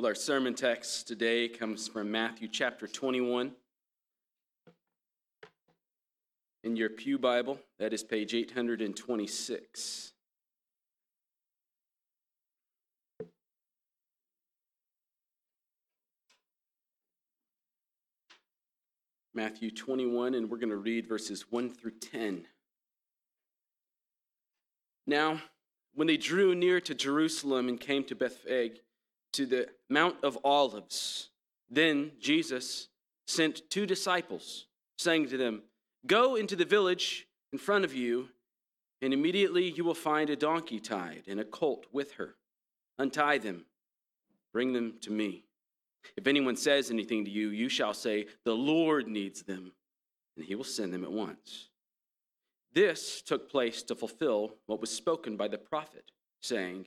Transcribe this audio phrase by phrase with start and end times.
[0.00, 3.52] Well, our sermon text today comes from Matthew chapter 21.
[6.64, 10.12] In your Pew Bible, that is page 826.
[19.34, 22.46] Matthew 21, and we're going to read verses 1 through 10.
[25.06, 25.42] Now,
[25.92, 28.80] when they drew near to Jerusalem and came to Bethphage,
[29.32, 31.30] to the Mount of Olives,
[31.70, 32.88] then Jesus
[33.26, 34.66] sent two disciples,
[34.98, 35.62] saying to them,
[36.06, 38.28] Go into the village in front of you,
[39.02, 42.36] and immediately you will find a donkey tied and a colt with her.
[42.98, 43.64] Untie them,
[44.52, 45.44] bring them to me.
[46.16, 49.72] If anyone says anything to you, you shall say, The Lord needs them,
[50.36, 51.68] and he will send them at once.
[52.72, 56.86] This took place to fulfill what was spoken by the prophet, saying,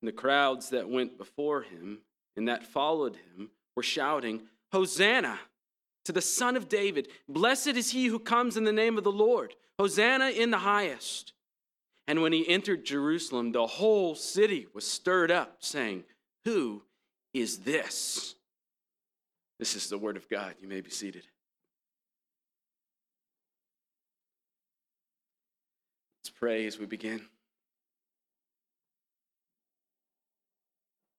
[0.00, 1.98] And the crowds that went before him
[2.36, 5.38] and that followed him were shouting, Hosanna
[6.04, 7.08] to the Son of David!
[7.28, 9.54] Blessed is he who comes in the name of the Lord!
[9.78, 11.32] Hosanna in the highest!
[12.06, 16.04] And when he entered Jerusalem, the whole city was stirred up, saying,
[16.46, 16.82] Who
[17.34, 18.34] is this?
[19.58, 20.54] This is the word of God.
[20.60, 21.24] You may be seated.
[26.20, 27.26] Let's pray as we begin.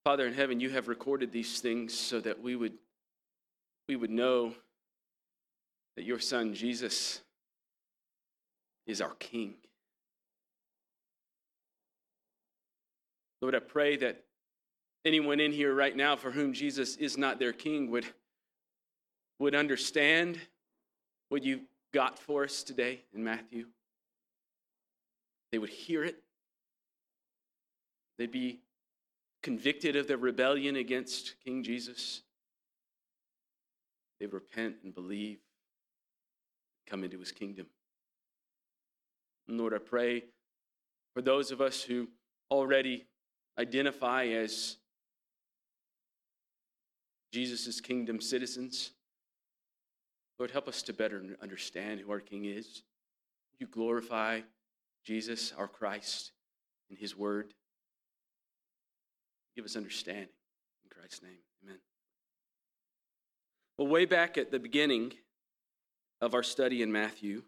[0.04, 2.74] Father in heaven, you have recorded these things so that we would,
[3.88, 4.54] we would know
[5.96, 7.22] that your son Jesus
[8.88, 9.56] is our King.
[13.42, 14.24] Lord, I pray that
[15.06, 18.06] anyone in here right now for whom Jesus is not their king would,
[19.40, 20.40] would understand
[21.30, 21.62] what you
[21.94, 23.68] got for us today in Matthew.
[25.52, 26.22] They would hear it.
[28.18, 28.60] They'd be
[29.42, 32.22] convicted of their rebellion against King Jesus.
[34.20, 35.40] They repent and believe,
[36.88, 37.68] come into his kingdom.
[39.48, 40.24] And Lord, I pray
[41.14, 42.10] for those of us who
[42.52, 43.06] already
[43.58, 44.78] identify as
[47.32, 48.92] Jesus' kingdom citizens.
[50.38, 52.84] Lord, help us to better understand who our King is.
[53.60, 54.42] You glorify
[55.04, 56.32] Jesus, our Christ,
[56.90, 57.54] in his word.
[59.60, 60.30] Give us understanding.
[60.86, 61.80] In Christ's name, amen.
[63.78, 65.12] Well, way back at the beginning
[66.22, 67.44] of our study in Matthew,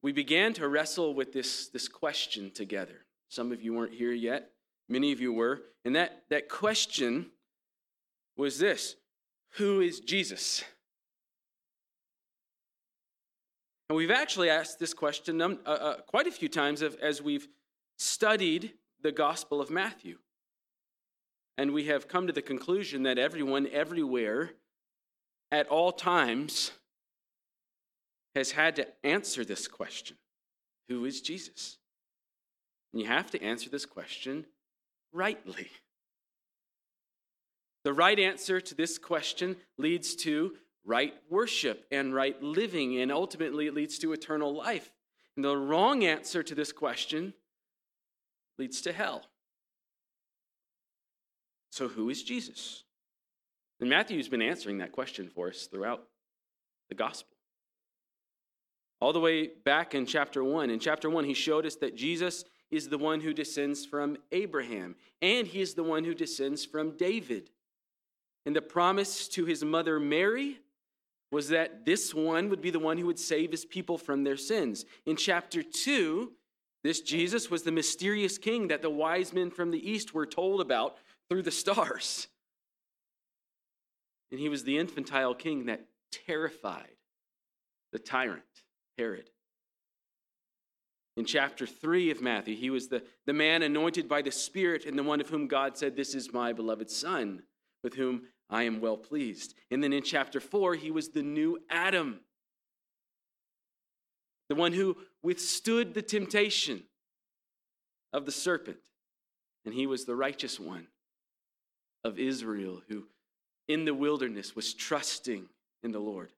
[0.00, 3.04] we began to wrestle with this, this question together.
[3.28, 4.52] Some of you weren't here yet,
[4.88, 5.60] many of you were.
[5.84, 7.26] And that, that question
[8.34, 8.96] was this
[9.56, 10.64] Who is Jesus?
[13.90, 17.48] And we've actually asked this question uh, uh, quite a few times as we've
[17.98, 20.16] studied the Gospel of Matthew.
[21.58, 24.52] And we have come to the conclusion that everyone, everywhere,
[25.50, 26.72] at all times,
[28.34, 30.16] has had to answer this question
[30.88, 31.78] Who is Jesus?
[32.92, 34.46] And you have to answer this question
[35.12, 35.68] rightly.
[37.84, 43.66] The right answer to this question leads to right worship and right living, and ultimately
[43.66, 44.90] it leads to eternal life.
[45.36, 47.34] And the wrong answer to this question
[48.58, 49.24] leads to hell.
[51.76, 52.84] So, who is Jesus?
[53.80, 56.04] And Matthew's been answering that question for us throughout
[56.88, 57.36] the gospel.
[58.98, 60.70] All the way back in chapter 1.
[60.70, 64.96] In chapter 1, he showed us that Jesus is the one who descends from Abraham,
[65.20, 67.50] and he is the one who descends from David.
[68.46, 70.60] And the promise to his mother Mary
[71.30, 74.38] was that this one would be the one who would save his people from their
[74.38, 74.86] sins.
[75.04, 76.32] In chapter 2,
[76.82, 80.62] this Jesus was the mysterious king that the wise men from the east were told
[80.62, 80.96] about
[81.28, 82.28] through the stars.
[84.32, 86.96] And he was the infantile king that terrified
[87.92, 88.42] the tyrant,
[88.98, 89.30] Herod.
[91.16, 94.98] In chapter 3 of Matthew, he was the, the man anointed by the Spirit and
[94.98, 97.42] the one of whom God said, This is my beloved Son,
[97.82, 99.54] with whom I am well pleased.
[99.70, 102.20] And then in chapter 4, he was the new Adam,
[104.48, 106.82] the one who withstood the temptation
[108.12, 108.78] of the serpent.
[109.64, 110.88] And he was the righteous one
[112.06, 113.04] of Israel who
[113.68, 115.48] in the wilderness was trusting
[115.82, 116.30] in the Lord.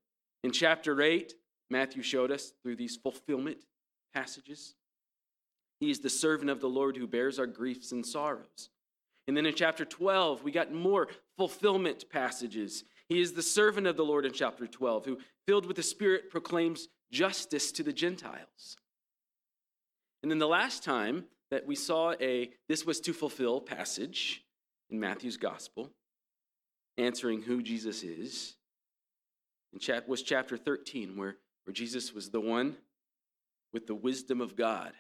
[0.43, 1.35] In chapter 8,
[1.71, 3.59] Matthew showed us through these fulfillment
[4.15, 4.75] passages.
[5.81, 8.71] He is the servant of the Lord who bears our griefs and sorrows.
[9.27, 12.85] And then in chapter 12, we got more fulfillment passages.
[13.09, 16.31] He is the servant of the Lord in chapter 12, who, filled with the Spirit,
[16.31, 18.77] proclaims justice to the Gentiles.
[20.23, 24.43] And then the last time that we saw a this was to fulfill passage
[24.91, 25.91] in Matthew's gospel,
[26.97, 28.55] answering who Jesus is,
[29.73, 32.77] in chap, was chapter 13, where, where Jesus was the one
[33.73, 34.93] with the wisdom of God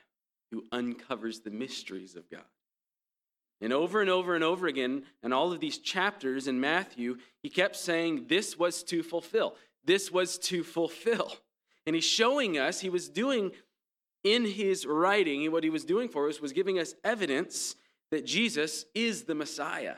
[0.50, 2.42] who uncovers the mysteries of God.
[3.60, 7.48] And over and over and over again, in all of these chapters in Matthew, he
[7.48, 9.56] kept saying, This was to fulfill.
[9.84, 11.32] This was to fulfill.
[11.86, 13.52] And he's showing us, he was doing
[14.22, 17.76] in his writing, what he was doing for us was giving us evidence
[18.10, 19.96] that Jesus is the Messiah.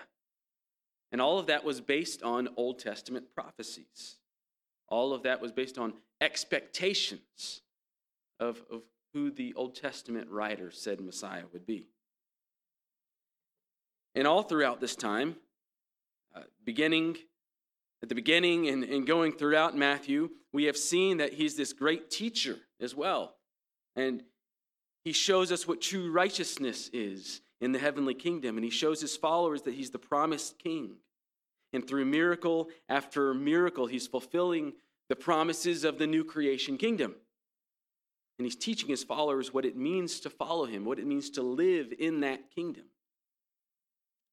[1.13, 4.17] And all of that was based on Old Testament prophecies.
[4.89, 7.63] All of that was based on expectations
[8.39, 11.89] of, of who the Old Testament writer said Messiah would be.
[14.15, 15.37] And all throughout this time,
[16.35, 17.17] uh, beginning
[18.03, 22.11] at the beginning and, and going throughout Matthew, we have seen that he's this great
[22.11, 23.37] teacher as well.
[23.95, 24.23] And
[25.05, 28.57] he shows us what true righteousness is in the heavenly kingdom.
[28.57, 30.97] And he shows his followers that he's the promised king.
[31.73, 34.73] And through miracle after miracle, he's fulfilling
[35.09, 37.15] the promises of the new creation kingdom.
[38.39, 41.43] And he's teaching his followers what it means to follow him, what it means to
[41.43, 42.85] live in that kingdom.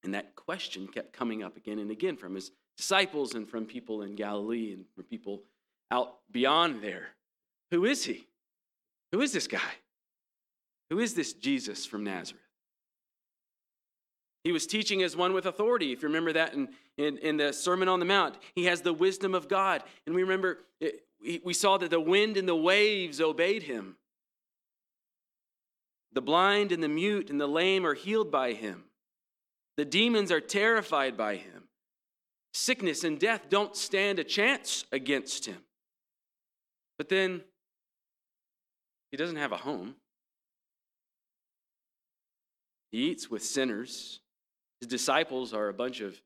[0.02, 4.02] And that question kept coming up again and again from his disciples and from people
[4.02, 5.42] in Galilee and from people
[5.90, 7.08] out beyond there.
[7.70, 8.26] Who is he?
[9.12, 9.60] Who is this guy?
[10.90, 12.42] Who is this Jesus from Nazareth?
[14.48, 15.92] He was teaching as one with authority.
[15.92, 18.94] If you remember that in, in, in the Sermon on the Mount, he has the
[18.94, 19.82] wisdom of God.
[20.06, 23.96] And we remember, it, we, we saw that the wind and the waves obeyed him.
[26.14, 28.84] The blind and the mute and the lame are healed by him.
[29.76, 31.64] The demons are terrified by him.
[32.54, 35.58] Sickness and death don't stand a chance against him.
[36.96, 37.42] But then
[39.10, 39.96] he doesn't have a home.
[42.90, 44.20] He eats with sinners.
[44.80, 46.20] His disciples are a bunch of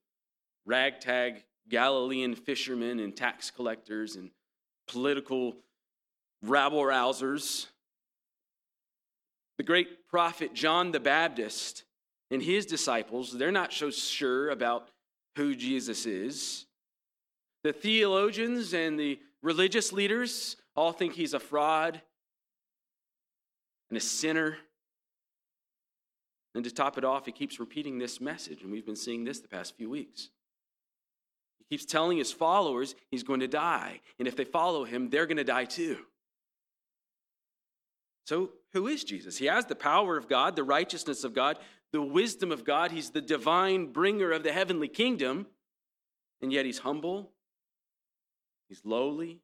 [0.67, 4.31] ragtag Galilean fishermen and tax collectors and
[4.89, 5.57] political
[6.43, 7.67] rabble rousers.
[9.59, 11.85] The great prophet John the Baptist
[12.31, 14.89] and his disciples, they're not so sure about
[15.37, 16.67] who Jesus is.
[17.63, 22.01] The theologians and the religious leaders all think he's a fraud
[23.91, 24.57] and a sinner.
[26.55, 29.41] And to top it off, he keeps repeating this message, and we've been seeing this
[29.41, 30.29] the past few weeks.
[31.59, 35.27] He keeps telling his followers he's going to die, and if they follow him, they're
[35.27, 35.99] going to die too.
[38.25, 39.39] So, who is Jesus?
[39.39, 41.59] He has the power of God, the righteousness of God,
[41.93, 42.93] the wisdom of God.
[42.93, 45.47] He's the divine bringer of the heavenly kingdom,
[46.41, 47.33] and yet he's humble,
[48.69, 49.41] he's lowly.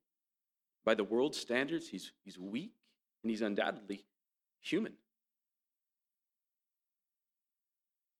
[0.84, 2.72] By the world's standards, he's, he's weak,
[3.22, 4.06] and he's undoubtedly
[4.60, 4.94] human.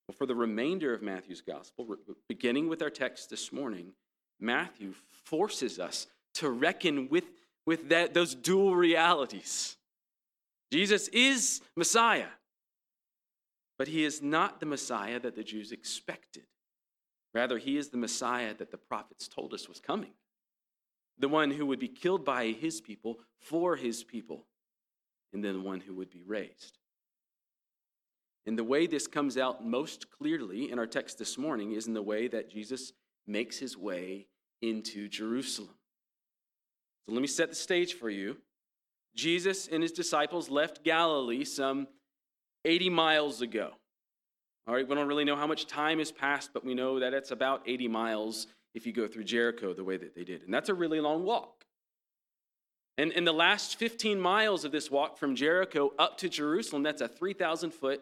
[0.09, 1.97] Well, for the remainder of Matthew's gospel,
[2.29, 3.93] beginning with our text this morning,
[4.41, 4.95] Matthew
[5.25, 7.25] forces us to reckon with,
[7.67, 9.77] with that, those dual realities.
[10.73, 12.29] Jesus is Messiah,
[13.79, 16.45] but he is not the Messiah that the Jews expected.
[17.35, 20.13] Rather, he is the Messiah that the prophets told us was coming,
[21.19, 24.47] the one who would be killed by his people for his people,
[25.35, 26.79] and then the one who would be raised.
[28.49, 31.93] And the way this comes out most clearly in our text this morning is in
[31.93, 32.95] the way that Jesus
[33.27, 34.27] makes his way
[34.63, 35.75] into Jerusalem.
[37.05, 38.39] So let me set the stage for you.
[39.15, 41.89] Jesus and his disciples left Galilee some
[42.65, 43.73] 80 miles ago.
[44.67, 47.13] All right, we don't really know how much time has passed, but we know that
[47.13, 50.43] it's about 80 miles if you go through Jericho the way that they did.
[50.43, 51.67] And that's a really long walk.
[52.97, 57.03] And in the last 15 miles of this walk from Jericho up to Jerusalem, that's
[57.03, 58.01] a 3,000 foot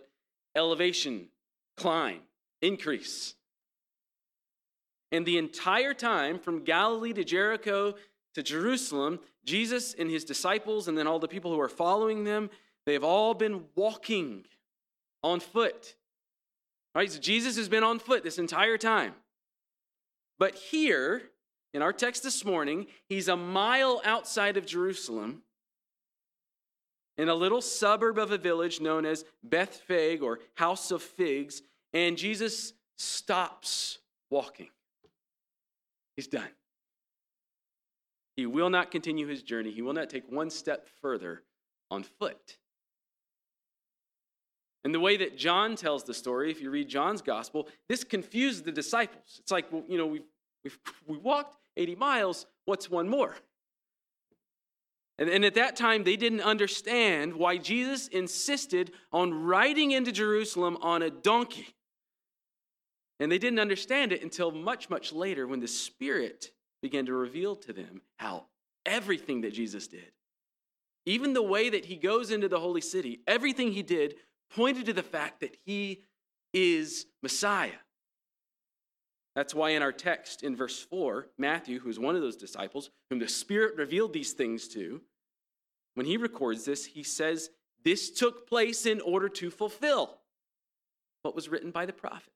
[0.56, 1.28] elevation,
[1.76, 2.20] climb,
[2.62, 3.34] increase.
[5.12, 7.94] And the entire time from Galilee to Jericho
[8.34, 12.50] to Jerusalem, Jesus and his disciples, and then all the people who are following them,
[12.84, 14.44] they have all been walking
[15.22, 15.94] on foot.
[16.94, 19.14] All right, so Jesus has been on foot this entire time.
[20.38, 21.22] But here,
[21.72, 25.42] in our text this morning, he's a mile outside of Jerusalem
[27.18, 32.16] in a little suburb of a village known as Bethphage or House of Figs, and
[32.16, 33.98] Jesus stops
[34.30, 34.68] walking.
[36.16, 36.48] He's done.
[38.36, 39.70] He will not continue his journey.
[39.70, 41.42] He will not take one step further
[41.90, 42.58] on foot.
[44.84, 48.64] And the way that John tells the story, if you read John's gospel, this confused
[48.64, 49.40] the disciples.
[49.40, 53.34] It's like, well, you know, we've, we walked 80 miles, what's one more?
[55.18, 60.76] And, and at that time, they didn't understand why Jesus insisted on riding into Jerusalem
[60.82, 61.74] on a donkey.
[63.18, 66.50] And they didn't understand it until much, much later when the Spirit
[66.82, 68.46] began to reveal to them how
[68.84, 70.12] everything that Jesus did,
[71.06, 74.16] even the way that he goes into the holy city, everything he did
[74.54, 76.02] pointed to the fact that he
[76.52, 77.72] is Messiah.
[79.36, 83.20] That's why in our text in verse 4, Matthew, who's one of those disciples whom
[83.20, 85.00] the Spirit revealed these things to,
[85.94, 87.50] when he records this, he says,
[87.84, 90.18] This took place in order to fulfill
[91.22, 92.32] what was written by the prophet.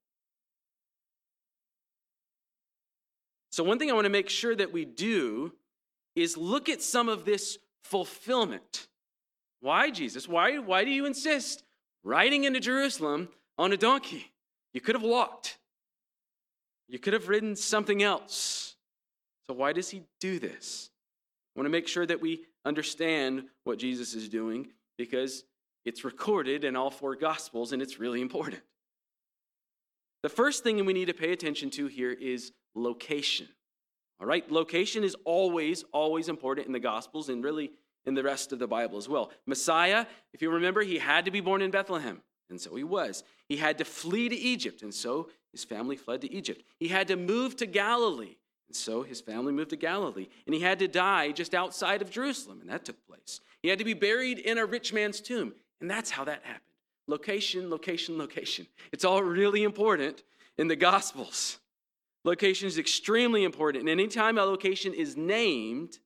[3.50, 5.52] So, one thing I want to make sure that we do
[6.14, 8.86] is look at some of this fulfillment.
[9.60, 10.28] Why, Jesus?
[10.28, 11.64] Why, why do you insist
[12.02, 13.28] riding into Jerusalem
[13.58, 14.32] on a donkey.
[14.72, 15.58] You could have walked,
[16.90, 18.74] you could have ridden something else.
[19.46, 20.90] So, why does he do this?
[21.54, 24.68] I want to make sure that we understand what Jesus is doing
[24.98, 25.44] because
[25.84, 28.62] it's recorded in all four Gospels and it's really important.
[30.22, 33.48] The first thing we need to pay attention to here is location.
[34.20, 37.70] All right, location is always, always important in the Gospels and really
[38.04, 39.30] in the rest of the Bible as well.
[39.46, 42.20] Messiah, if you remember, he had to be born in Bethlehem,
[42.50, 43.24] and so he was.
[43.48, 46.62] He had to flee to Egypt, and so his family fled to Egypt.
[46.78, 48.36] He had to move to Galilee,
[48.68, 50.28] and so his family moved to Galilee.
[50.46, 53.40] And he had to die just outside of Jerusalem, and that took place.
[53.62, 56.62] He had to be buried in a rich man's tomb, and that's how that happened.
[57.06, 58.66] Location, location, location.
[58.92, 60.22] It's all really important
[60.56, 61.58] in the Gospels.
[62.24, 65.98] Location is extremely important, and anytime a location is named,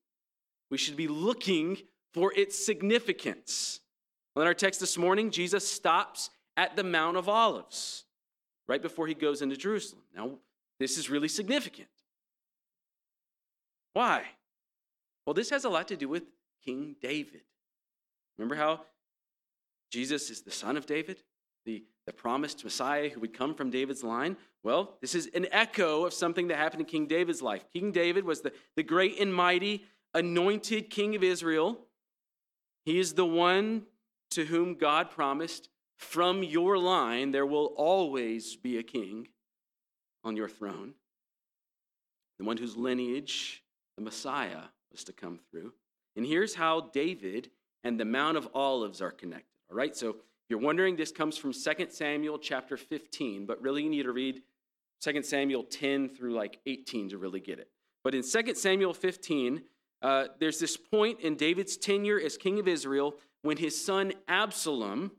[0.70, 1.78] we should be looking
[2.12, 3.80] for its significance.
[4.34, 8.04] Well, in our text this morning, Jesus stops at the Mount of Olives
[8.66, 10.02] right before he goes into Jerusalem.
[10.14, 10.38] Now,
[10.80, 11.88] this is really significant.
[13.92, 14.22] Why?
[15.24, 16.24] Well, this has a lot to do with
[16.64, 17.42] King David.
[18.36, 18.80] Remember how
[19.90, 21.22] Jesus is the son of David,
[21.64, 24.36] the, the promised Messiah who would come from David's line?
[24.64, 27.64] Well, this is an echo of something that happened in King David's life.
[27.72, 31.78] King David was the, the great and mighty anointed king of Israel.
[32.84, 33.82] He is the one
[34.34, 39.28] to whom God promised, From your line there will always be a king
[40.22, 40.94] on your throne.
[42.38, 43.62] The one whose lineage
[43.96, 45.72] the Messiah was to come through.
[46.16, 47.50] And here's how David
[47.84, 49.58] and the Mount of Olives are connected.
[49.70, 50.16] All right, so if
[50.48, 54.42] you're wondering, this comes from 2 Samuel chapter 15, but really you need to read
[55.00, 57.68] 2 Samuel 10 through like 18 to really get it.
[58.02, 59.62] But in 2 Samuel 15,
[60.02, 65.12] uh, there's this point in David's tenure as king of Israel when his son Absalom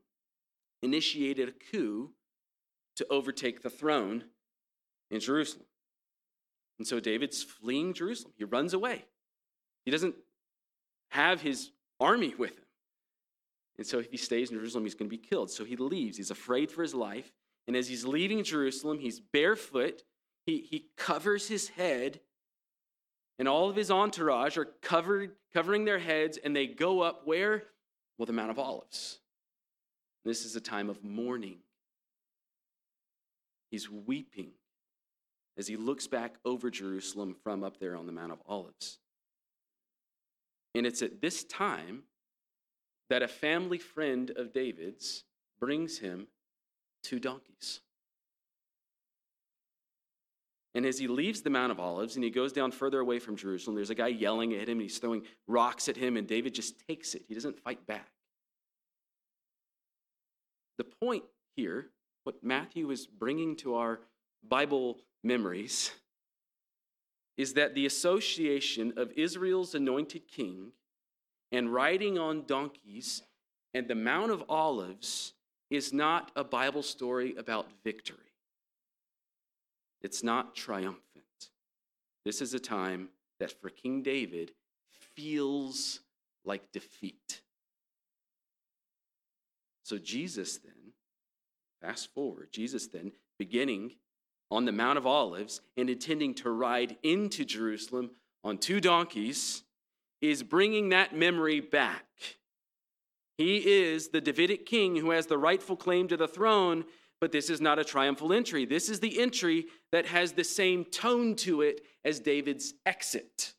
[0.82, 2.12] initiated a coup
[2.96, 4.24] to overtake the throne
[5.12, 5.68] in Jerusalem.
[6.80, 8.34] And so David's fleeing Jerusalem.
[8.36, 9.06] He runs away.
[9.86, 10.16] He doesn't
[11.12, 12.66] have his army with him.
[13.78, 15.52] And so if he stays in Jerusalem, he's going to be killed.
[15.52, 16.18] So he leaves.
[16.18, 17.32] He's afraid for his life.
[17.68, 20.02] And as he's leaving Jerusalem, he's barefoot.
[20.48, 22.22] He, he covers his head
[23.38, 27.64] and all of his entourage are covered, covering their heads, and they go up where?
[28.18, 29.20] Well, the Mount of Olives.
[30.24, 31.58] This is a time of mourning.
[33.70, 34.52] He's weeping
[35.58, 39.00] as he looks back over Jerusalem from up there on the Mount of Olives.
[40.74, 42.04] And it's at this time
[43.10, 45.24] that a family friend of David's
[45.60, 46.28] brings him
[47.04, 47.82] two donkeys.
[50.76, 53.38] And as he leaves the Mount of Olives and he goes down further away from
[53.38, 56.54] Jerusalem, there's a guy yelling at him and he's throwing rocks at him, and David
[56.54, 57.24] just takes it.
[57.30, 58.10] He doesn't fight back.
[60.78, 61.24] The point
[61.56, 61.88] here,
[62.26, 64.02] what Matthew is bringing to our
[64.46, 65.92] Bible memories,
[67.38, 70.74] is that the association of Israel's anointed king
[71.54, 73.24] and riding on donkeys
[73.74, 75.34] and the Mount of Olives
[75.70, 78.25] is not a Bible story about victory.
[80.06, 81.50] It's not triumphant.
[82.26, 83.10] This is a time
[83.40, 84.52] that for King David
[85.16, 86.02] feels
[86.46, 87.42] like defeat.
[89.82, 90.94] So, Jesus then,
[91.82, 93.94] fast forward, Jesus then, beginning
[94.52, 98.12] on the Mount of Olives and intending to ride into Jerusalem
[98.44, 99.64] on two donkeys,
[100.22, 102.06] is bringing that memory back.
[103.40, 106.86] He is the Davidic king who has the rightful claim to the throne,
[107.22, 108.66] but this is not a triumphal entry.
[108.66, 113.54] This is the entry that has the same tone to it as David's exit.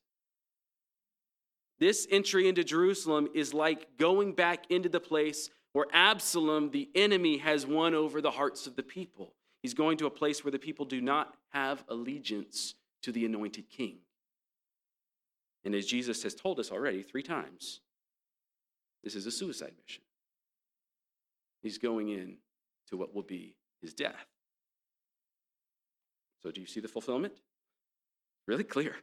[1.79, 7.39] This entry into Jerusalem is like going back into the place where Absalom, the enemy,
[7.39, 9.35] has won over the hearts of the people.
[9.63, 13.69] He's going to a place where the people do not have allegiance to the anointed
[13.69, 13.99] king.
[15.65, 17.81] And as Jesus has told us already three times,
[19.03, 20.05] this is a suicide mission.
[21.63, 22.37] He's going in
[22.91, 24.27] to what will be his death.
[26.43, 27.35] So, do you see the fulfillment?
[28.47, 28.97] Really clear.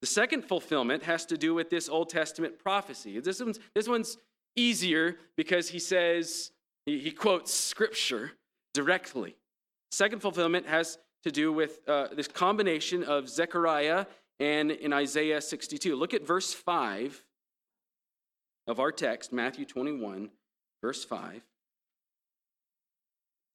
[0.00, 3.18] The second fulfillment has to do with this Old Testament prophecy.
[3.20, 4.18] This one's, this one's
[4.56, 6.50] easier because he says,
[6.86, 8.32] he, he quotes scripture
[8.74, 9.36] directly.
[9.92, 14.06] Second fulfillment has to do with uh, this combination of Zechariah
[14.40, 15.96] and in Isaiah 62.
[15.96, 17.24] Look at verse 5
[18.66, 20.30] of our text, Matthew 21,
[20.82, 21.42] verse 5.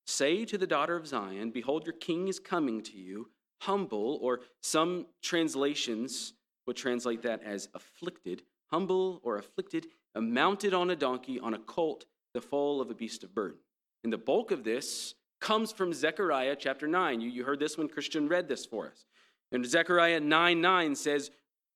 [0.10, 3.30] Say to the daughter of Zion, Behold, your king is coming to you,
[3.62, 6.34] humble, or some translations
[6.66, 9.86] would translate that as afflicted, humble or afflicted,
[10.16, 13.60] uh, mounted on a donkey, on a colt, the foal of a beast of burden.
[14.04, 17.22] And the bulk of this comes from Zechariah chapter 9.
[17.22, 19.06] You, you heard this when Christian read this for us.
[19.51, 21.30] And Zechariah 9 9 says,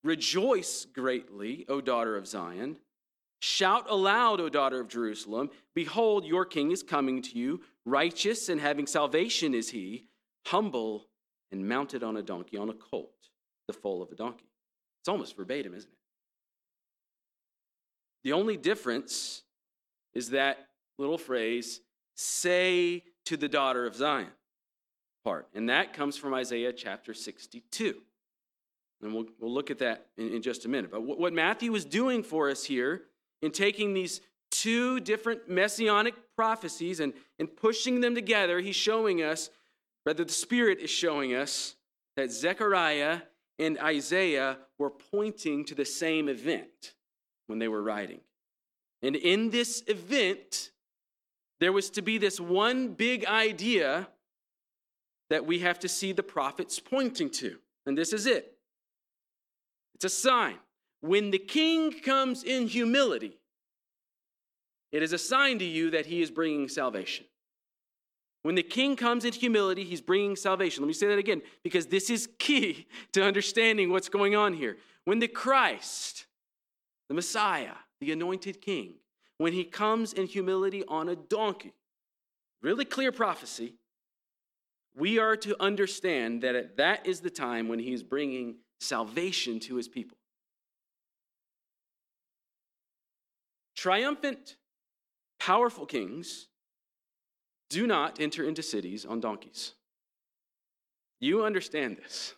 [0.03, 2.77] Rejoice greatly, O daughter of Zion.
[3.43, 5.49] Shout aloud, O daughter of Jerusalem.
[5.75, 7.59] Behold, your king is coming to you.
[7.83, 10.05] Righteous and having salvation is he,
[10.45, 11.09] humble
[11.51, 13.11] and mounted on a donkey, on a colt,
[13.67, 14.45] the foal of a donkey.
[15.01, 15.97] It's almost verbatim, isn't it?
[18.23, 19.41] The only difference
[20.13, 21.81] is that little phrase,
[22.15, 24.29] say to the daughter of Zion
[25.25, 25.49] part.
[25.53, 27.95] And that comes from Isaiah chapter 62.
[29.01, 30.91] And we'll, we'll look at that in, in just a minute.
[30.91, 33.01] But what, what Matthew is doing for us here
[33.43, 34.21] in taking these
[34.51, 39.49] two different messianic prophecies and, and pushing them together, he's showing us,
[40.05, 41.75] rather, the Spirit is showing us
[42.15, 43.19] that Zechariah
[43.59, 46.93] and Isaiah were pointing to the same event
[47.47, 48.21] when they were writing.
[49.01, 50.71] And in this event,
[51.59, 54.07] there was to be this one big idea
[55.29, 57.57] that we have to see the prophets pointing to.
[57.85, 58.55] And this is it
[59.95, 60.55] it's a sign.
[61.01, 63.37] When the king comes in humility,
[64.93, 67.25] it is a sign to you that he is bringing salvation.
[68.43, 70.83] When the king comes in humility, he's bringing salvation.
[70.83, 74.77] Let me say that again because this is key to understanding what's going on here.
[75.03, 76.27] When the Christ,
[77.09, 78.93] the Messiah, the anointed king,
[79.37, 81.73] when he comes in humility on a donkey.
[82.61, 83.75] Really clear prophecy.
[84.95, 89.87] We are to understand that that is the time when he's bringing salvation to his
[89.87, 90.17] people.
[93.75, 94.55] Triumphant,
[95.39, 96.47] powerful kings
[97.69, 99.73] do not enter into cities on donkeys.
[101.19, 102.35] You understand this.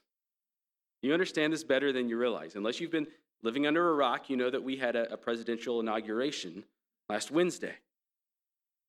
[1.02, 2.56] You understand this better than you realize.
[2.56, 3.08] Unless you've been
[3.44, 6.64] living under a rock, you know that we had a, a presidential inauguration
[7.10, 7.76] last Wednesday.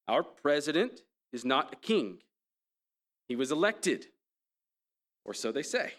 [0.08, 2.18] Our president is not a king,
[3.28, 4.06] he was elected,
[5.24, 5.92] or so they say.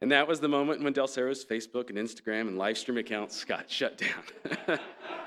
[0.00, 3.44] And that was the moment when Del Cerro's Facebook and Instagram and live stream accounts
[3.46, 4.78] got shut down.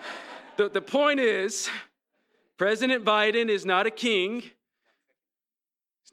[0.58, 1.70] the, the point is,
[2.58, 4.44] President Biden is not a king.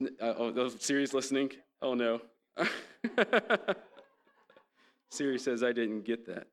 [0.01, 1.51] Uh, oh, those Siri's listening?
[1.83, 2.21] Oh no.
[5.11, 6.47] Siri says I didn't get that.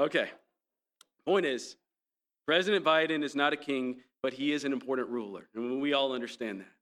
[0.00, 0.30] okay.
[1.26, 1.76] Point is,
[2.46, 5.48] President Biden is not a king, but he is an important ruler.
[5.54, 6.73] And we all understand that.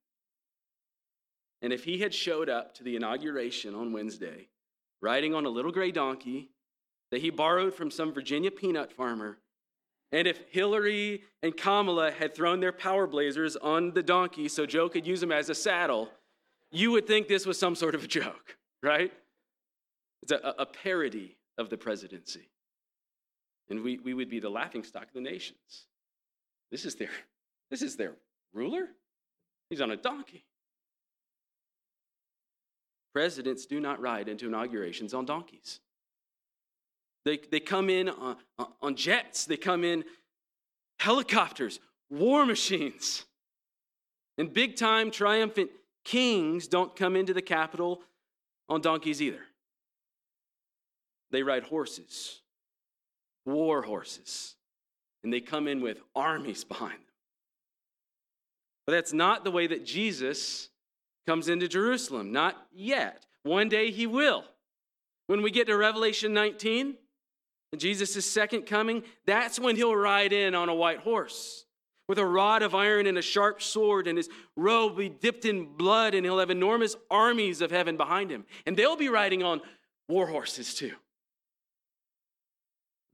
[1.63, 4.49] And if he had showed up to the inauguration on Wednesday,
[5.01, 6.49] riding on a little gray donkey
[7.09, 9.39] that he borrowed from some Virginia peanut farmer,
[10.11, 14.89] and if Hillary and Kamala had thrown their power blazers on the donkey so Joe
[14.89, 16.11] could use them as a saddle,
[16.69, 19.11] you would think this was some sort of a joke, right?
[20.21, 22.49] It's a, a parody of the presidency.
[23.69, 25.87] And we, we would be the laughing stock of the nations.
[26.71, 27.09] This is their,
[27.71, 28.13] this is their
[28.53, 28.89] ruler?
[29.69, 30.43] He's on a donkey.
[33.13, 35.79] Presidents do not ride into inaugurations on donkeys.
[37.25, 38.37] They, they come in on,
[38.81, 40.03] on jets, they come in
[40.99, 43.25] helicopters, war machines.
[44.37, 45.69] And big time triumphant
[46.03, 48.01] Kings don't come into the capital
[48.67, 49.39] on donkeys either.
[51.31, 52.41] They ride horses,
[53.45, 54.55] war horses,
[55.23, 56.99] and they come in with armies behind them.
[58.85, 60.69] But that's not the way that Jesus
[61.25, 62.31] comes into Jerusalem.
[62.31, 63.25] Not yet.
[63.43, 64.43] One day he will.
[65.27, 66.95] When we get to Revelation 19,
[67.77, 71.65] Jesus' second coming, that's when he'll ride in on a white horse
[72.07, 75.45] with a rod of iron and a sharp sword, and his robe will be dipped
[75.45, 78.45] in blood, and he'll have enormous armies of heaven behind him.
[78.65, 79.61] And they'll be riding on
[80.09, 80.93] war horses too.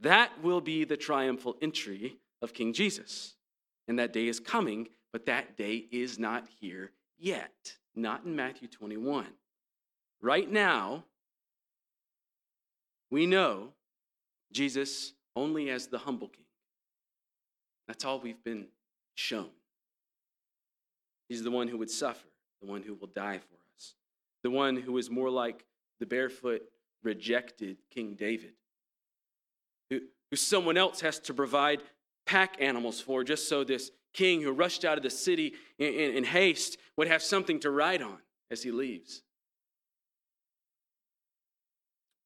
[0.02, 3.36] That will be the triumphal entry of King Jesus.
[3.88, 8.68] And that day is coming, but that day is not here yet, not in Matthew
[8.68, 9.26] 21.
[10.22, 11.06] Right now,
[13.12, 13.70] we know
[14.52, 16.46] Jesus only as the humble king.
[17.88, 18.68] That's all we've been
[19.16, 19.50] shown.
[21.28, 22.28] He's the one who would suffer,
[22.62, 23.94] the one who will die for us,
[24.44, 25.66] the one who is more like
[26.00, 26.62] the barefoot,
[27.04, 28.54] rejected King David,
[29.90, 31.82] who, who someone else has to provide
[32.26, 36.18] pack animals for just so this king who rushed out of the city in, in,
[36.18, 38.18] in haste would have something to ride on
[38.52, 39.24] as he leaves.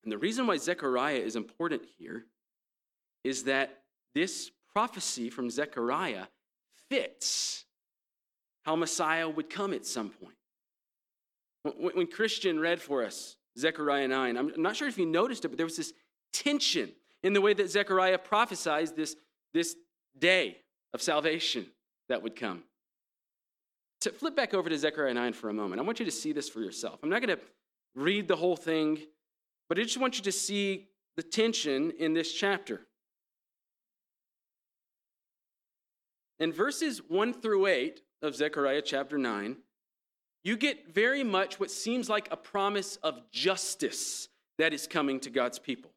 [0.04, 2.26] And the reason why Zechariah is important here
[3.24, 6.26] is that this prophecy from Zechariah
[6.90, 7.66] fits
[8.64, 10.36] how Messiah would come at some point.
[11.96, 15.58] When Christian read for us Zechariah 9, I'm not sure if you noticed it, but
[15.58, 15.94] there was this
[16.34, 16.92] tension
[17.22, 19.16] in the way that Zechariah prophesied this,
[19.54, 19.76] this
[20.18, 20.58] day
[20.94, 21.66] of salvation
[22.10, 22.64] that would come.
[24.02, 26.34] To flip back over to Zechariah 9 for a moment, I want you to see
[26.34, 27.00] this for yourself.
[27.04, 27.44] I'm not going to
[27.96, 29.00] read the whole thing
[29.70, 32.82] but I just want you to see the tension in this chapter.
[36.40, 39.58] In verses 1 through 8 of Zechariah chapter 9,
[40.44, 44.28] you get very much what seems like a promise of justice
[44.60, 45.93] that is coming to God's people.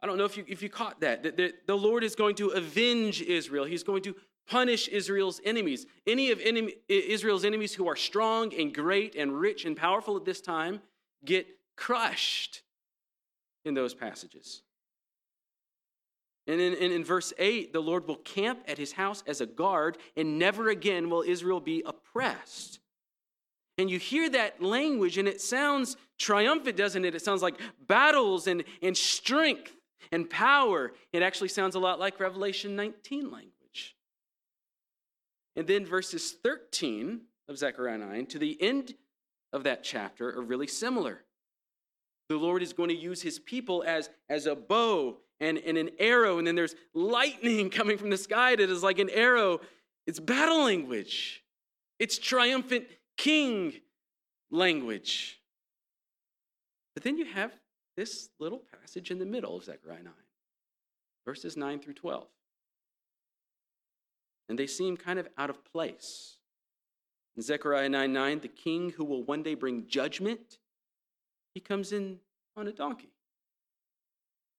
[0.00, 2.36] I don't know if you, if you caught that, that, that the Lord is going
[2.36, 3.64] to avenge Israel.
[3.64, 4.14] He's going to
[4.48, 5.86] punish Israel's enemies.
[6.06, 10.24] Any of enemy, Israel's enemies who are strong and great and rich and powerful at
[10.24, 10.80] this time,
[11.24, 12.62] get crushed
[13.64, 14.62] in those passages.
[16.46, 19.46] And in, in, in, verse 8, the Lord will camp at his house as a
[19.46, 22.80] guard, and never again will Israel be oppressed.
[23.76, 27.14] And you hear that language, and it sounds triumphant, doesn't it?
[27.14, 29.72] It sounds like battles and, and strength
[30.12, 30.92] and power.
[31.12, 33.96] It actually sounds a lot like Revelation 19 language.
[35.56, 38.94] And then verses 13 of Zechariah 9 to the end
[39.52, 41.24] of that chapter are really similar.
[42.28, 45.90] The Lord is going to use his people as, as a bow and, and an
[45.98, 49.60] arrow, and then there's lightning coming from the sky that is like an arrow.
[50.06, 51.42] It's battle language,
[51.98, 53.74] it's triumphant king
[54.50, 55.40] language.
[56.94, 57.52] But then you have
[57.98, 60.12] this little passage in the middle of Zechariah 9,
[61.26, 62.28] verses 9 through 12.
[64.48, 66.36] And they seem kind of out of place.
[67.36, 70.58] In Zechariah 9 9, the king who will one day bring judgment,
[71.54, 72.20] he comes in
[72.56, 73.10] on a donkey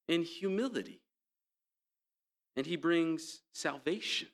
[0.10, 1.00] in humility.
[2.58, 4.28] And he brings salvation.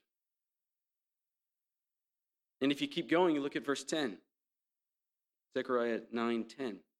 [2.60, 4.18] And if you keep going, you look at verse 10.
[5.56, 6.68] Zechariah 9 10.
[6.68, 6.95] The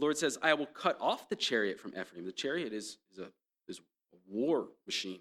[0.00, 2.24] Lord says, I will cut off the chariot from Ephraim.
[2.24, 3.28] The chariot is, is, a,
[3.68, 3.80] is
[4.12, 5.20] a war machine.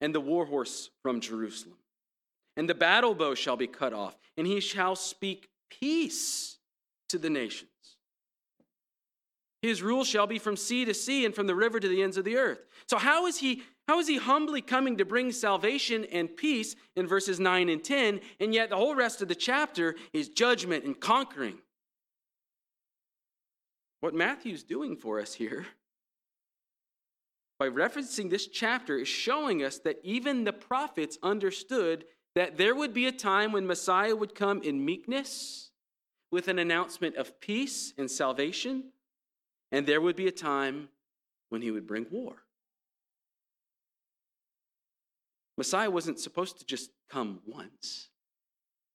[0.00, 1.76] And the war horse from Jerusalem
[2.56, 6.58] and the battle bow shall be cut off, and he shall speak peace
[7.08, 7.70] to the nations.
[9.62, 12.16] His rule shall be from sea to sea and from the river to the ends
[12.16, 12.60] of the earth.
[12.86, 13.62] So, how is he?
[13.88, 18.20] How is he humbly coming to bring salvation and peace in verses 9 and 10,
[18.40, 21.58] and yet the whole rest of the chapter is judgment and conquering?
[24.04, 25.64] What Matthew's doing for us here
[27.58, 32.92] by referencing this chapter is showing us that even the prophets understood that there would
[32.92, 35.70] be a time when Messiah would come in meekness
[36.30, 38.92] with an announcement of peace and salvation,
[39.72, 40.90] and there would be a time
[41.48, 42.34] when he would bring war.
[45.56, 48.10] Messiah wasn't supposed to just come once,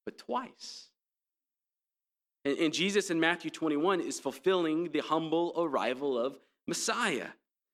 [0.04, 0.89] but twice.
[2.44, 7.28] And, and, Jesus in Matthew 21 is fulfilling the humble arrival of Messiah.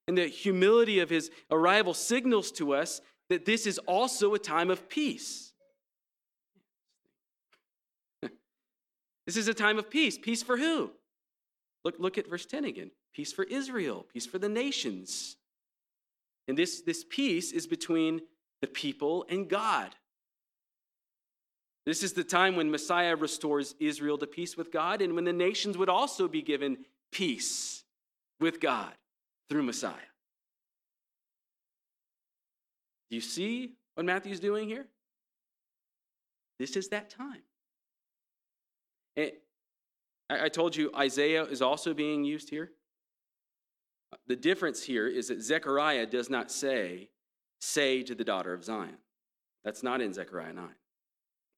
[0.08, 4.70] And the humility of his arrival signals to us that this is also a time
[4.70, 5.52] of peace.
[9.26, 10.16] This is a time of peace.
[10.16, 10.92] Peace for who?
[11.84, 12.90] Look, look at verse 10 again.
[13.12, 15.36] Peace for Israel, peace for the nations.
[16.48, 18.20] And this, this peace is between
[18.60, 19.94] the people and God.
[21.86, 25.32] This is the time when Messiah restores Israel to peace with God and when the
[25.32, 26.78] nations would also be given
[27.12, 27.84] peace
[28.40, 28.92] with God
[29.48, 29.94] through Messiah.
[33.08, 34.86] Do you see what Matthew's doing here?
[36.58, 37.42] This is that time.
[40.28, 42.72] I, I told you Isaiah is also being used here.
[44.26, 47.10] The difference here is that Zechariah does not say,
[47.60, 48.98] say to the daughter of Zion.
[49.64, 50.68] That's not in Zechariah 9.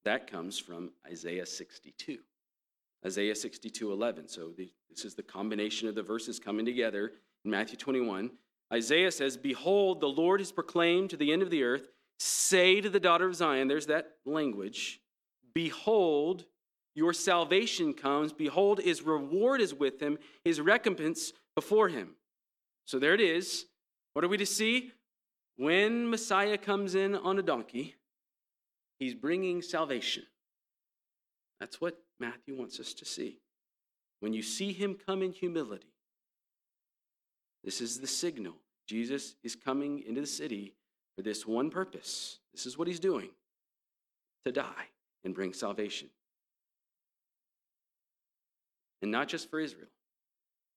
[0.04, 2.18] That comes from Isaiah 62.
[3.04, 4.28] Isaiah 62 11.
[4.28, 7.12] So the, this is the combination of the verses coming together
[7.44, 8.30] in Matthew 21.
[8.72, 11.88] Isaiah says, Behold, the Lord has proclaimed to the end of the earth.
[12.18, 15.00] Say to the daughter of Zion, there's that language.
[15.54, 16.44] Behold,
[16.94, 18.32] your salvation comes.
[18.32, 22.16] Behold, his reward is with him, his recompense before him.
[22.86, 23.66] So there it is.
[24.14, 24.92] What are we to see?
[25.56, 27.94] When Messiah comes in on a donkey,
[28.98, 30.24] he's bringing salvation.
[31.60, 33.38] That's what Matthew wants us to see.
[34.20, 35.92] When you see him come in humility,
[37.64, 38.54] this is the signal.
[38.86, 40.74] Jesus is coming into the city
[41.16, 42.38] for this one purpose.
[42.52, 43.30] This is what he's doing
[44.44, 44.86] to die
[45.24, 46.08] and bring salvation.
[49.02, 49.88] And not just for Israel,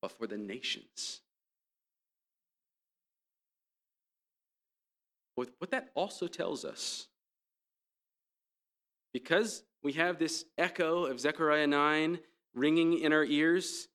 [0.02, 1.22] but for the nations.
[5.36, 7.08] What that also tells us,
[9.14, 12.20] because we have this echo of Zechariah 9
[12.54, 13.88] ringing in our ears,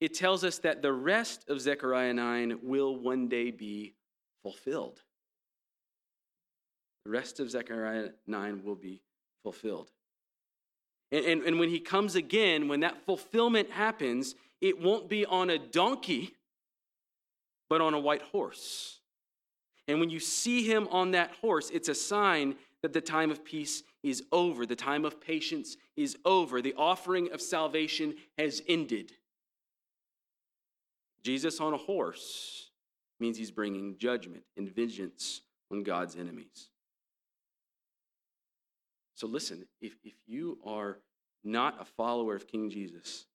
[0.00, 3.94] it tells us that the rest of Zechariah 9 will one day be
[4.42, 5.00] fulfilled.
[7.04, 9.02] The rest of Zechariah 9 will be
[9.42, 9.90] fulfilled.
[11.12, 15.50] And, and, and, when he comes again, when that fulfillment happens, it won't be on
[15.50, 16.36] a donkey,
[17.68, 19.00] but on a white horse.
[19.88, 23.44] And when you see him on that horse, it's a sign that the time of
[23.44, 29.12] peace is over, the time of patience is over, the offering of salvation has ended.
[31.22, 32.70] Jesus on a horse
[33.18, 36.70] means he's bringing judgment and vengeance on God's enemies.
[39.14, 40.98] So listen, if, if you are
[41.44, 43.26] not a follower of King Jesus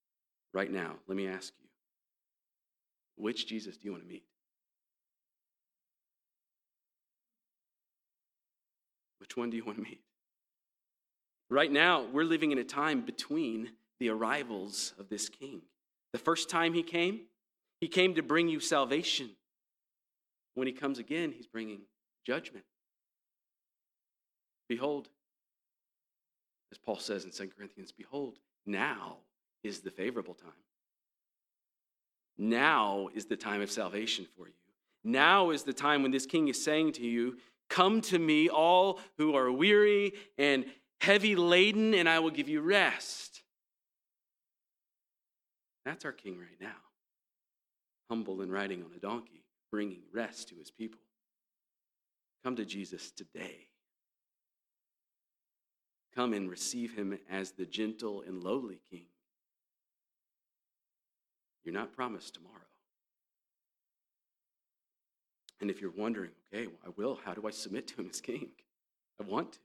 [0.53, 1.65] right now, let me ask you
[3.17, 4.23] which Jesus do you want to meet?
[9.19, 10.01] Which one do you want to meet?
[11.49, 15.61] Right now, we're living in a time between the arrivals of this king.
[16.11, 17.21] The first time he came,
[17.79, 19.29] he came to bring you salvation.
[20.55, 21.81] When he comes again, he's bringing
[22.25, 22.65] judgment.
[24.67, 25.09] Behold,
[26.71, 29.17] as Paul says in 2 Corinthians, behold, now
[29.63, 30.51] is the favorable time.
[32.37, 34.53] Now is the time of salvation for you.
[35.03, 37.37] Now is the time when this king is saying to you,
[37.69, 40.65] Come to me, all who are weary and
[40.99, 43.41] heavy laden, and I will give you rest.
[45.85, 46.81] That's our king right now,
[48.09, 50.99] humble and riding on a donkey, bringing rest to his people.
[52.43, 53.67] Come to Jesus today.
[56.15, 59.07] Come and receive him as the gentle and lowly king.
[61.63, 62.53] You're not promised tomorrow.
[65.59, 68.21] And if you're wondering, okay, well, I will, how do I submit to him as
[68.21, 68.49] king?
[69.19, 69.59] I want to.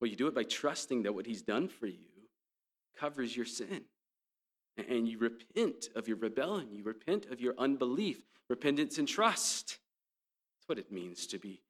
[0.00, 1.98] Well, you do it by trusting that what he's done for you
[2.98, 3.82] covers your sin.
[4.88, 9.78] And you repent of your rebellion, you repent of your unbelief, repentance and trust.
[10.58, 11.62] That's what it means to be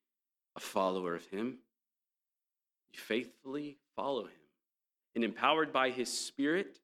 [0.56, 1.58] a follower of him.
[2.92, 4.32] You faithfully follow him.
[5.14, 6.80] And empowered by his spirit,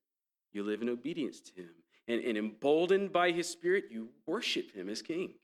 [0.52, 1.70] you live in obedience to him.
[2.06, 5.34] And, and emboldened by his spirit, you worship him as king.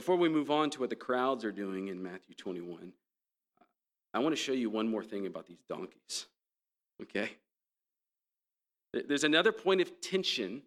[0.00, 2.94] Before we move on to what the crowds are doing in Matthew 21,
[4.14, 6.24] I want to show you one more thing about these donkeys.
[7.02, 7.32] Okay?
[8.94, 10.62] There's another point of tension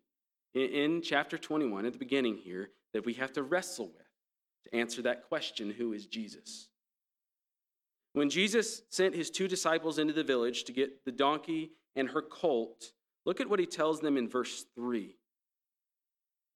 [0.53, 4.05] in, chapter 21 at the beginning here that we have to wrestle with
[4.65, 6.69] to answer that question who is Jesus?
[8.13, 12.21] When Jesus sent his two disciples into the village to get the donkey and her
[12.21, 12.91] colt,
[13.25, 15.15] look at what he tells them in verse 3.